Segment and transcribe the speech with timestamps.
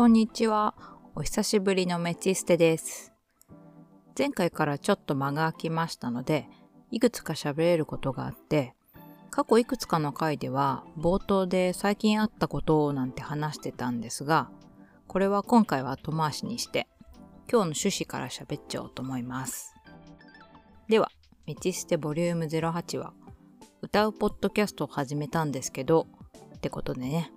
[0.00, 0.74] こんにちは。
[1.14, 3.12] お久しぶりのメチステです。
[4.16, 6.48] 前回からちょっと間が空きましたので、
[6.90, 8.72] いくつか喋れることがあって、
[9.30, 14.48] 過去いくつかの回では冒頭で最近あったことをなんて話してたんですが、
[15.06, 16.88] これは今回は後回しにして、
[17.46, 19.74] 今日の趣旨から喋っちゃおうと思います。
[20.88, 21.10] では、
[21.44, 23.12] メチステボリューム08は、
[23.82, 26.06] 歌うポッドキャストを始めたんですけど、
[26.56, 27.30] ってことでね、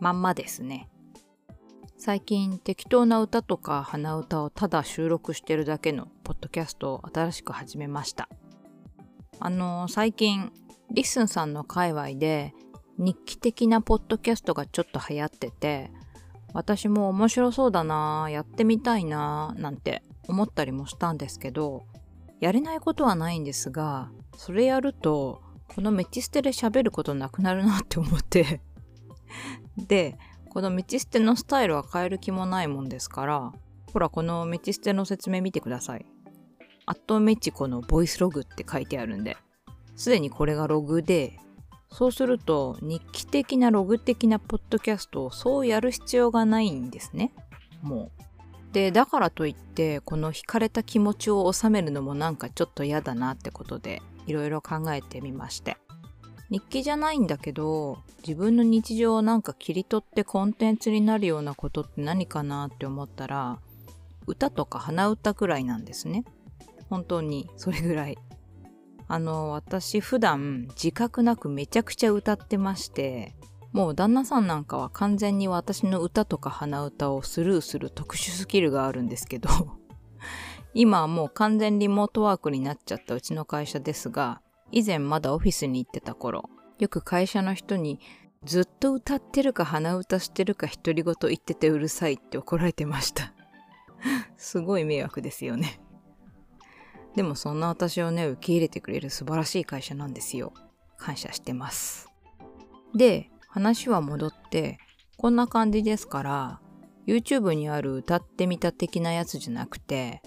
[0.00, 0.88] まんまですね。
[2.00, 8.28] 最近適当な歌とか鼻歌をただ収録してるだけのポッドキャストを新しく始めました。
[9.40, 10.52] あの最近、
[10.92, 12.54] LISTEN さんの界隈で
[12.98, 15.90] 日記的なポッドキャストがちょっと流行ってて、
[16.54, 21.84] 私も面白そうだなやってみたいななんて思ったりもしたんですけど、
[22.38, 28.60] やれないことはないんですが、それやると、このメチステで喋ることなくなるなって思って。
[29.76, 30.16] で、
[30.58, 33.52] このメチステのスタイルは変える気もないもんですから、
[33.92, 36.04] ほらこのメチステの説明見てください。
[36.84, 39.36] アットメチコのボイスログって書いてあるんで、
[39.94, 41.38] すでにこれがログで、
[41.92, 47.32] そうすると日記的なログ的なポッドキャストをそうやる必要がないんですね。
[47.80, 48.72] もう。
[48.72, 55.76] で、だからといって、この惹かれた気持ちを収めるのもなんかちょっと嫌だなってことで、いろいろ考えてみまして。
[56.50, 63.58] 日記じゃないんだけど、自分の日常をなんか切り取ってコンテンツになるようなことって何かなって思ったら、
[64.26, 66.24] 歌とか鼻歌くらいなんですね。
[66.88, 68.18] 本当に、それぐらい。
[69.08, 73.34] あの、私普段自覚なくめちゃくちゃ歌ってまして、
[73.72, 79.50] もう旦那さんなんかは完全に私の歌とか鼻歌をスルーする特殊スキルがあるんですけど、
[80.74, 84.40] 今はもう完全リモートワークになっちゃったうちの会社ですが、
[84.70, 88.00] 以前まだオフィスに行ってた頃、よく会社の人に
[88.44, 93.32] ずっと歌ってるか鼻歌してるか独り言言っててうるさいって怒られてました。
[94.36, 95.80] すごい迷惑ですよね。
[97.16, 100.52] でもそんな私をね、受け入れてくれる素晴らしい会社なんですよ。
[100.96, 102.08] 感謝してます。
[102.94, 104.78] で、話は戻って、
[105.16, 106.60] こんな感じですから、
[107.06, 110.22] YouTube にある歌ってみた的なやつじゃなくて、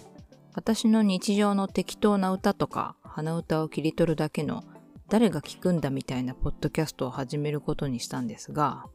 [0.54, 4.64] 私の日常の適当な歌とか鼻歌を切り取るだけの
[5.10, 8.86] 誰が聞くんだみたいなポッドキャストを始めることにしたんですが、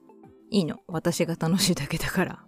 [0.50, 0.80] いいの。
[0.88, 2.44] 私が楽しいだけだから。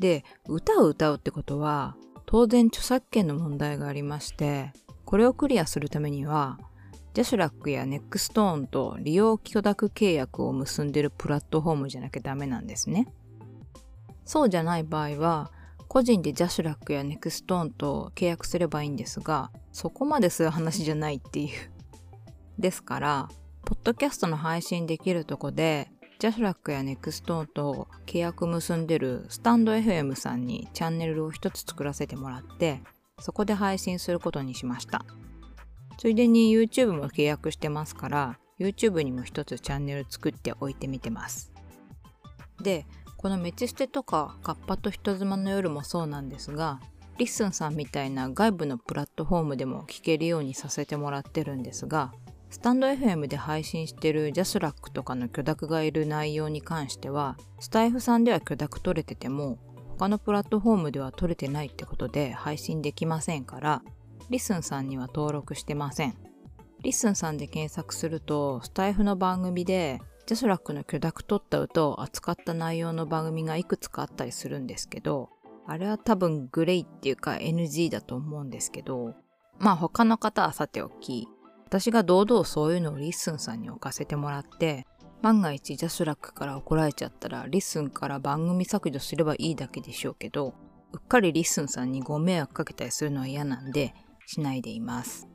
[0.00, 4.72] で、歌を歌うってことは、当然著作権の問題がありまして、
[5.04, 6.58] これをクリアするためには、
[7.14, 13.06] JASRAC や NexTone と利用許諾契約を結んでるプラットフォームじゃなきゃダメなんですね。
[14.24, 15.52] そうじゃない場合は、
[15.88, 21.50] 個人で JASRAC や NexTone と契約すればいいんですが、そこまでする話じゃないっていう。
[22.58, 23.28] ですから、
[23.64, 32.82] ポッドキャストの配信できるとこで、 JASRAC や NexTone と契約結んでるスタンド FM さんにチャンネルを一つ作らせてもらって、
[33.20, 35.04] そこで配信することにしました。
[35.96, 41.52] ついでに YouTube も契約してますから、YouTube にも一つチャンネル作っておいてみてます。
[42.60, 42.86] で、
[43.18, 46.80] このメチステとかカッパと人妻の夜もそうなんですが、
[47.18, 52.12] LISTEN さんみたいな外部のプラットフォームでも聞けるようにさせてもらってるんですが、
[52.48, 59.58] スタンド FM で配信してる JASRAC とかの許諾がいる内容に関しては、スタイフさんでは許諾取れてても、
[59.98, 63.82] 他のプラットフォームでは取れてないってことで配信できませんから、
[64.30, 66.14] LISTEN さんには登録してません。
[66.82, 75.30] LISTEN さんで検索すると、スタイフの番組で、JASRAC の許諾取った歌を扱った内容の番組がいくつかあったりするんですけど、
[75.66, 79.14] あれは多分グレイっていうか NG だと思うんですけど、
[79.58, 81.28] まあ他の方はさておき、
[81.64, 84.86] 私が堂々そういうのを LISTEN さんに置かせてもらって、
[85.22, 90.52] 万が一 JASRAC から怒られちゃったら LISTEN から番組削除すればいいだけでしょうけど、
[90.92, 93.94] うっかり LISTEN さんにご迷惑かけたりするのは嫌なんで、
[94.26, 95.27] しないでいます。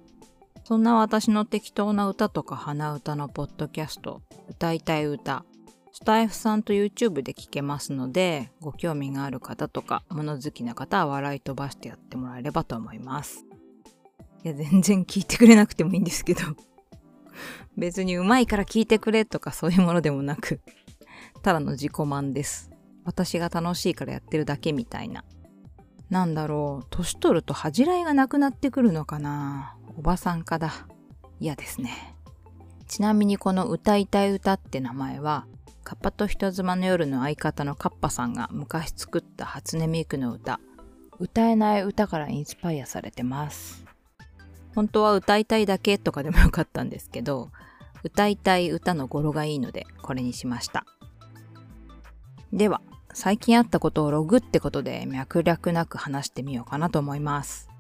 [0.64, 5.44] そんな私の適当な歌とか鼻歌のポッドキャスト、歌いたい歌、
[5.92, 13.46] スタイフさんと YouTube で聞けますので、ご興味がある方とか、物好きな方は笑い飛ばしてやってもらえればと思います。
[14.44, 16.42] いや、全然聞いてくれなくてもいいんですけど、
[17.78, 20.62] 別にうまいから聞いてくれとかそういうものでもなく、
[21.42, 22.72] ただの自己満です。
[23.04, 25.26] 私が楽しいからやってるだけみたいな。
[26.10, 30.88] なんだろう、年取ると恥じらいがなくなってくるのかなおばさんかだ。
[31.40, 32.16] 嫌ですね。
[32.88, 35.46] ちなみにこの歌いたい歌って名前は、
[35.84, 40.60] カッパと人妻の夜の相方のカッパさんが昔作った初音ミクの歌、
[41.20, 43.86] 歌えない歌からインスパイアされてます。
[44.76, 47.52] 本当は歌いたいだけとかでもよかったんですけど、
[48.04, 50.86] 歌いたい歌の語呂がいいのでこれにしました。
[52.52, 52.82] では、
[53.14, 57.73] 最近あったことをログってことで脈略なく話してみようかなと思います。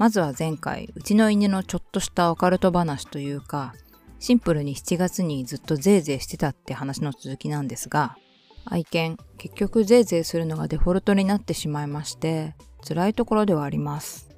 [0.00, 3.74] まずは前回、うちの犬のちょっとしたオカルト話というか、
[4.18, 8.16] シンプルに7月にずっとゼーゼーしてたって話の続きなんですが、
[8.64, 12.54] 愛犬、結局ゼーゼーするのがデフォルトになってしまいまして、
[12.88, 14.30] 辛いところではあります。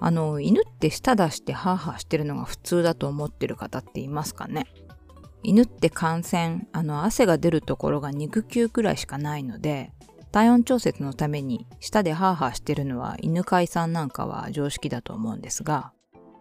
[0.00, 4.66] あの、犬って舌出してハーハーしてるのが普通だと思ってる方っていますかね？
[5.44, 9.92] 犬って感染、あの、汗が出るところが肉球くらいしかないので、
[10.34, 15.92] 体温調節のために舌でハーハーしてるのは犬飼いさんなんかは常識だと思うんですが、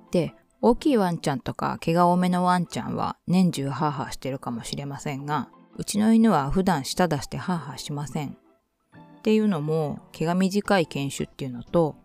[0.10, 5.48] で、大きいワンちゃんとか毛が多めのワンちゃんは年中ハーハーしてるかもしれませんが、
[5.78, 8.30] うちの犬は普段舌出してハーハーしません。
[8.30, 11.96] っていうのも毛が短い犬種っていうのと、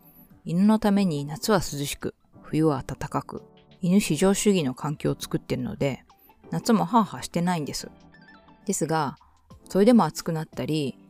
[0.44, 3.44] 犬のために夏は涼しく、冬は暖かく、
[3.80, 6.04] 犬至上主義の環境を作ってるので、
[6.50, 7.90] 夏もハーハーしてないんです。
[8.66, 9.16] ですが、
[9.70, 11.07] それでも暑くなったり、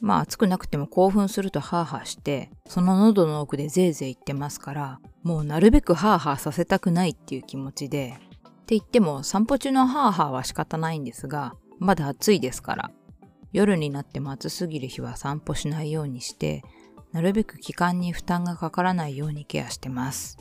[0.00, 12.90] まあ暑くなくても興奮するとハーハーして、その喉の奥でゼーゼー言ってますから、もうなるべくハーハーさせたくないっていう気持ちで、って言っても散歩中のハーハーは仕方ないんですが、まだ暑いですから、
[13.52, 16.62] 夜になっても暑すぎる日は散歩しないようにして、
[17.12, 20.36] なるべく気管に負担がかからないようにケアしてます。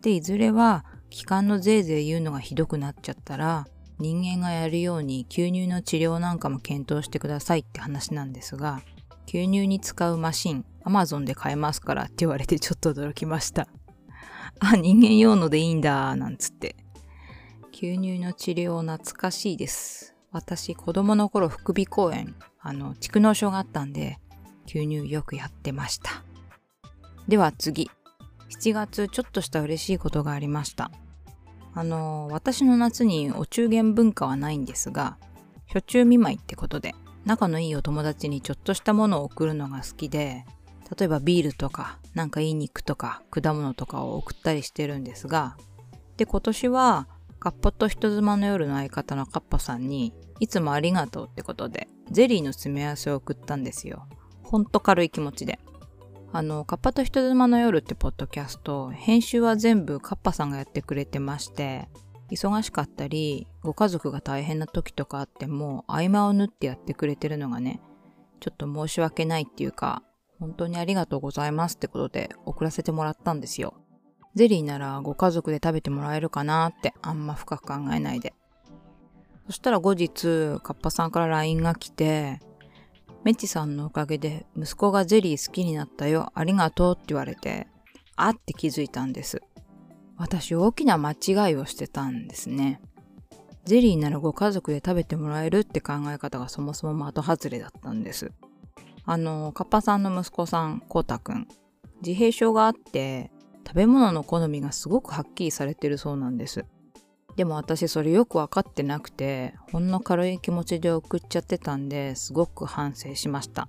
[0.00, 3.66] で、いずれは気管のゼーゼー言うのがひどくなっちゃったら、
[4.00, 8.80] 人間がやるように吸入の治療なんかも検討してくださいって話なんですが、
[9.26, 13.68] 吸入に使うマシン、Amazon で買えますからって言われてちょっと驚きました。
[14.58, 16.76] あ、人間用のでいいんだ、なんつって。
[17.72, 20.14] 吸入の治療懐かしいです。
[20.32, 24.18] 私、子供の頃、副鼻公園、あの、蓄膿症があったんで、
[24.66, 26.24] 吸入よくやってました。
[27.28, 27.90] では次。
[28.50, 30.90] 7月、ちょっとした嬉しいことがありました。
[31.74, 35.18] あの、私の夏にお中元文化はないんですが、
[35.68, 36.94] 初中見舞いってことで、
[37.24, 40.44] 仲のいいお友達にちょっとしたものを送るのが好きで、
[40.98, 45.56] 例えばビールとか、なんかいい肉とか、果物とかを送ったりしてるんですが、
[46.16, 47.08] で、今年は、
[47.38, 54.06] カッパと人妻の夜の相方のカッパさんに、いつもありがとうってことで、ゼリーの詰め合わせを送ったんですよ。
[54.42, 55.60] ほんと軽い気持ちで。
[56.32, 61.88] あの、カッパと人妻の夜ってポッドキャスト、編集は全部カッパさんがやってくれてまして、
[62.30, 67.80] 忙しかったり、ご家族が大変な時とかあっても、合間を縫ってやってくれてるのがね、
[68.38, 70.04] ちょっと申し訳ないっていうか、
[70.38, 73.74] 本当にありがとうございますってことで送らせてもらったんですよ。
[74.36, 78.34] ゼリーならご家族で食べてもらえるかなってあんま深く考えないで。
[79.46, 82.40] そしたら後日、カッパさんから LINE が来て、
[83.22, 86.32] メッチさんのおかげで息子がゼリー好きになったよ。
[86.34, 87.66] ありがとうって言われて、
[88.16, 89.42] あって気づいたんです。
[90.16, 92.80] 私大きな間違いをしてたんですね。
[93.64, 98.32] ゼリーならご家族で食べてもらえるって考え方がそもそも的外れだったんです。
[99.04, 101.46] あの、カッパさんの息子さん、コータくん、
[102.02, 103.30] 自閉症があって、
[103.66, 106.64] 食べ物の好みがすごくはっきりされてるそうなんです。
[107.36, 113.68] でも私それよくわかってなくて、ほんの軽い気持ちで送っちゃってたんですごく反省しました。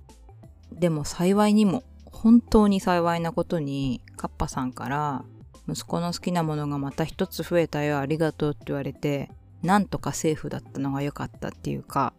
[0.72, 5.24] でも幸いにも、本当に幸いなことに、カッパさんから、
[5.68, 9.30] 息子の好きなものがまた一つ増えたよ、ありがとうって言われて、
[9.62, 12.12] なんとかセーフだったのが良かったっていうか、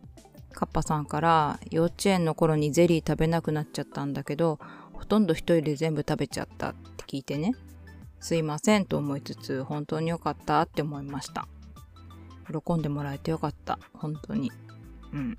[0.54, 4.60] カッパさんから幼稚園の頃にゼリー食べなくなっちゃったんだけど、
[4.94, 7.54] ほとんど一人で全部食べちゃったって聞いてね。
[8.24, 11.46] すいませんと思いつつ、本当に良かったって思いました。
[12.48, 13.78] 喜んでもらえてよかった。
[13.94, 14.50] 本当に。
[15.12, 15.38] うん。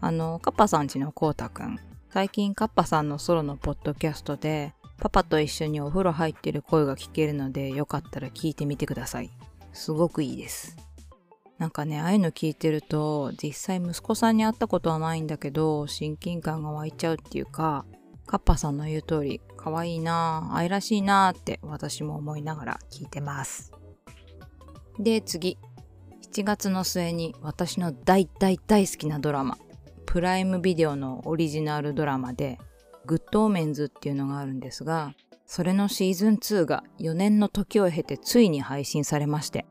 [0.00, 1.78] あの、カッパさんちのコータくん。
[2.10, 9.30] 最近カッパさんのソロのポッドキャストで、パパと一緒にお風呂入ってる声が聞けるので、よかったら聞いてみてください。
[9.72, 10.76] すごくいいです。
[11.56, 17.84] なんかね、ああいうの聞いてると、実際息子さんに会ったことはないんだけど、親近感が湧いちゃうっていうか、
[18.32, 23.72] カッパさんの言う通り、可愛いなぁ、愛らしいなぁって私も思いながら聞いてます。
[24.98, 25.58] で、次。
[26.32, 29.58] 7月の末に私の大大大好きなドラマ、
[30.06, 32.58] プライムビデオのオリジナルドラマで、
[33.04, 35.12] グッドオーメンズっていうのがあるんですが、
[35.44, 39.66] それのシーズン2が4年の時を経てついに配信されまして、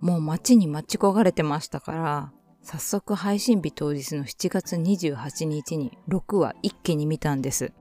[0.00, 7.72] もう待ちに待ち焦がれてましたから、早速配信日当日の7月28日に6話一気に見たんです。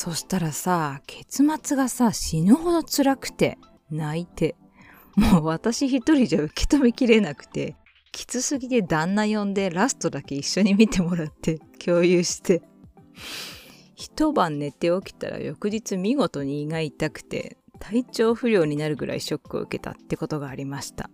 [0.00, 3.58] そしたらさ、結末がさ、死ぬほど辛くて、
[3.90, 4.54] 泣いて。
[5.16, 7.74] もう私一人じゃ受け止めきれなくて、
[8.12, 12.62] きつすぎで旦那呼んでラストだけ一緒に見てもらって共有して。
[13.96, 21.10] 一晩寝て起きたら翌日見事に胃が痛くて体調不良になるぐらいショックを受けたってことがありました。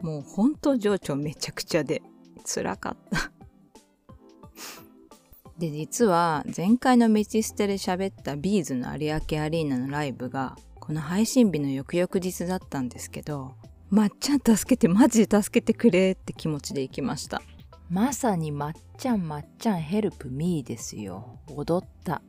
[0.00, 2.02] もうほんと情緒めちゃくちゃで
[2.44, 3.37] 辛かった。
[5.58, 13.54] で、実は前回のメチステで喋ったビーズの有明アリーナのライブが、この配信日の翌々日だったんですけど、
[13.90, 17.42] まっちゃん助けて、マジで助けてくれって気持ちで行きました。
[17.90, 21.40] まさにまっちゃんまっちゃんヘルプミーですよ。
[21.48, 22.22] 踊った。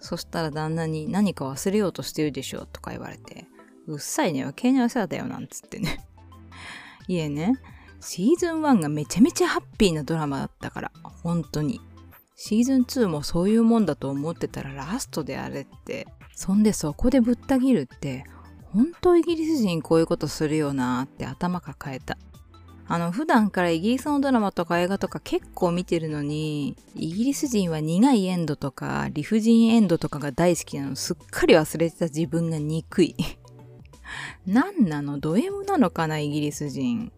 [0.00, 3.46] そしたら旦那に何か忘れようとしてるでしょとか言われて、
[3.86, 6.04] うっさいね、余計な世話だよなんつってね。
[7.06, 7.52] いえね、
[8.00, 11.80] シーズン1がめちゃめちゃハッピーなドラマだったから、本当に。
[12.40, 18.24] シーズン2もそういうもんだと思ってたらラストであれって、そんでそこでぶった切るって、
[18.72, 22.16] 本当イギリス人こういうことするよなって頭抱えた。
[22.86, 33.16] あの、普段からイギリスのドラマとか映画とか結構見てるのに、イギリス人は苦いエンドとか理不尽エンドとかが大好きなのすっかり忘れてた自分が憎い。
[34.46, 35.18] 何なの？
[35.18, 36.20] ド M なのかな？
[36.20, 37.10] イギリス人。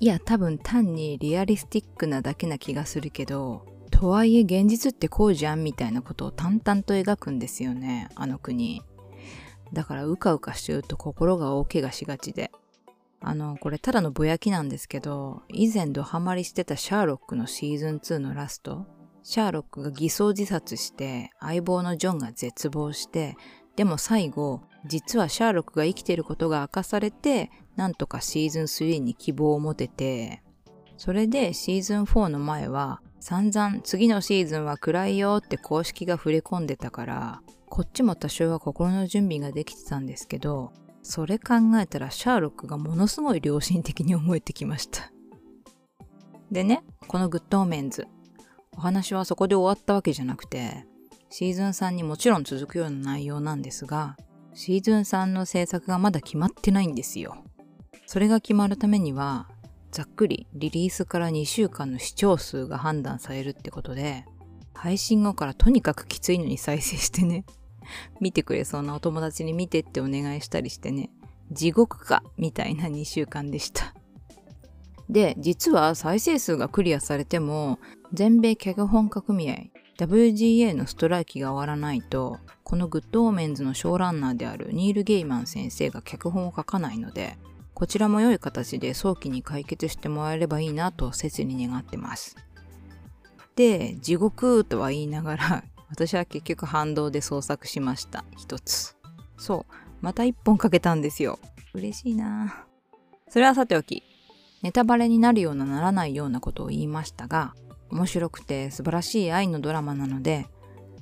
[0.00, 8.84] いや、多分単にリアリスティックなだけな気がするけど、とはいえ現実ってこうじゃんみたいなことを淡々と描くんですよね、あの国。
[9.72, 12.52] だからうかうかしてると心が大怪我しがちで。
[13.20, 18.86] あの、これただのぼやきなんですけど、以前ドハマりしてたシャーロックのシーズン2のラスト、
[19.24, 23.36] シャーロックが偽装自殺して相棒のジョンが絶望して、
[23.74, 30.44] でも最後、実はシャーロックが生きていることが明かされて、なんとかシーズン3に希望を持てて、
[30.96, 45.12] それでシーズン4の前は散々次のシーズンは暗いよって公式が触れ込んでたから、こっちも多少は心の準備ができてたんですけど、それ考えたらシャーロックがものすごい良心的に思えてきました。
[46.50, 48.06] でね、このグッドオーメンズ。
[48.74, 50.86] お話はそこで終わったわけじゃなくて、
[51.28, 54.16] シーズン3にもちろん続くような内容なんですが、
[54.54, 57.36] シーズン3の制作がまだ決まってないんですよ。
[58.06, 59.50] それが決まるためには、
[59.90, 64.24] ざっくりリリースから2週間の視聴数が判断されるってことで、
[64.74, 67.44] 配信後からとにかくきついのに再生してね、
[68.20, 71.10] 見てくれそうなお友達に見てってお願いしたりしてね、
[71.50, 73.94] 地獄かみたいな2週間でした。
[75.08, 77.78] で、実は再生数がクリアされても、
[78.12, 79.54] 全米脚本家組合
[79.98, 87.36] WGA のストライキが終わらないと、このグッドオーメンズのショーランナーであるニール・ゲイマン先生が脚本を書かないので、
[87.78, 92.34] こちらも良い形で早期に解決してもらえればいいなと切に願ってます。
[93.54, 98.24] で、地獄とは言いながら、 私は結局反動で創作しました。
[98.36, 98.96] 一つ。
[99.36, 99.74] そう。
[100.00, 101.38] また一本書けたんですよ。
[101.72, 102.66] 嬉しいな
[103.28, 104.02] それはさておき、
[104.60, 107.54] ネタバレになるようなならないようなことを言いましたが、
[107.90, 110.48] 面白くて素晴らしい愛のドラマなので、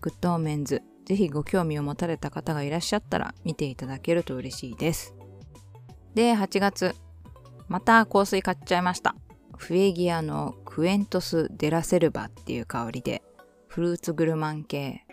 [0.02, 5.14] Good Omens、ぜひご興味を持たれた方がいらっしゃったら見ていただけると嬉しいです。
[6.16, 6.94] で、8月、
[7.68, 9.14] また香水買っちゃいました。
[9.58, 13.22] フエギアの Cuentos de la Selva っていう香りで、
[13.68, 15.04] フルーツグルマン系、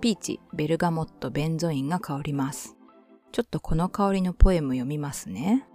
[0.00, 2.74] ピーチ、ベルガモット、ベンゾインが香ります。
[3.30, 5.68] ちょっとこの香りのポエム読みますね。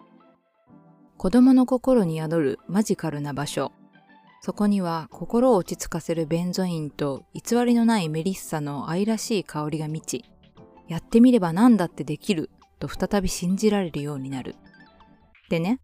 [1.16, 3.72] 子供の心に宿るマジカルな場所。
[4.42, 10.26] そこには心を落ち着かせるベンゾインと偽りのないメリッサの愛らしい香りが満ち、
[10.90, 12.50] やってみれば何だってできる
[12.80, 14.56] と再び信じられるようになる。
[15.50, 15.80] でね、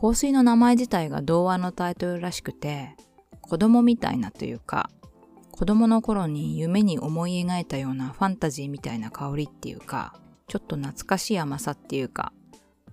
[0.00, 2.96] 香水の名前自体が童話のタイトルらしくて、
[3.40, 4.90] 子供みたいなというか、
[5.52, 12.32] 子供の頃に夢に思い描いたようなファンタジーみたいな香りっていうか、ちょっと懐かしい甘さっていうか、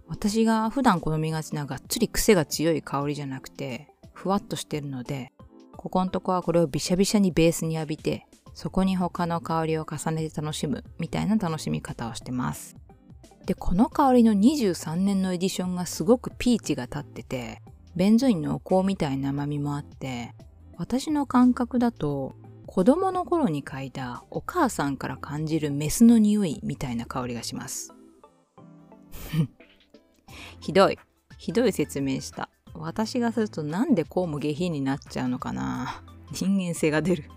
[0.07, 5.31] 私が普段好みがちながっつり癖が強い香りじゃなくて、ふわっとしてるので、
[5.75, 12.75] ここのとこはこれをびしゃびしゃにベースに浴びて、そこに他の香りを重ねて楽しむみたいな楽しみ方をしてます。
[13.45, 17.61] で、この香りの23年のエディションがすごくピーチが立ってて、
[17.95, 20.33] ベンゾインのお香みたいな甘みもあって、
[20.77, 22.33] 私の感覚だと
[22.65, 27.93] 子供の頃に嗅いだお母さんから感じるメスの匂いみたいな香りがします。
[30.61, 30.97] ひどい。
[31.37, 32.49] ひどい説明した。
[32.73, 36.01] 私がするとなんでこうも下品になっちゃうのかな。
[36.31, 37.29] 人間性が出る。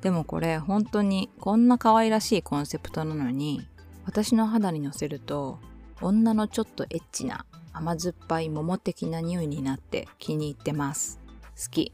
[0.00, 3.68] でもこれ本当にこんな可愛らしいコンセプトなのに
[4.08, 5.58] 私の肌にのせると
[6.00, 11.20] 女のちょっとエッチな甘酸っぱい桃的な匂いになって気に入ってます。
[11.62, 11.92] 好き。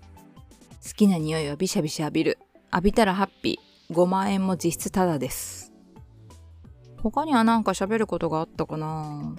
[0.80, 2.38] 好きな匂いをビシャビシャ浴びる。
[2.72, 3.94] 浴びたらハッピー。
[3.94, 5.72] 5万円も実質タダです。
[7.02, 9.34] 他には何か喋ることがあったかな？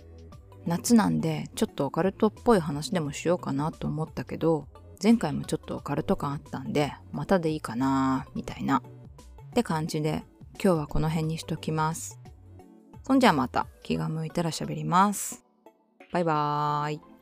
[0.66, 4.68] 夏なんでちょっとオカルトっぽい話でもしようかなと思ったけど
[5.02, 8.82] 前回もちょっとオカルト感あったんでまたでいいかなみたいなっ
[9.54, 10.24] て感じで
[10.62, 12.20] 今日はこの辺にしときます
[13.06, 15.44] そんじゃあまた気が向いたら喋ります。
[16.12, 17.15] バイバーイ。